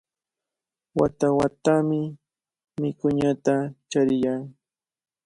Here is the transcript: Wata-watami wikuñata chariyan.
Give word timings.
Wata-watami 0.99 2.01
wikuñata 2.81 3.55
chariyan. 3.91 4.41